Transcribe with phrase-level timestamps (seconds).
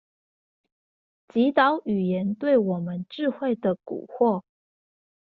[1.27, 4.41] 擊倒語言對我們智慧的蠱惑